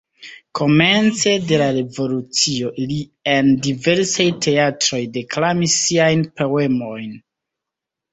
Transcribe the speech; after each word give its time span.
Komence 0.59 1.33
de 1.49 1.57
la 1.61 1.65
revolucio 1.75 2.71
li 2.91 2.97
en 3.33 3.49
diversaj 3.67 4.25
teatroj 4.47 5.03
deklamis 5.19 5.77
siajn 5.83 6.25
poemojn. 6.41 7.13